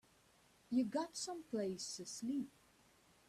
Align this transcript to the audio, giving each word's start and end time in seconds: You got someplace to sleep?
You 0.71 0.85
got 0.85 1.15
someplace 1.15 1.97
to 1.97 2.07
sleep? 2.07 2.49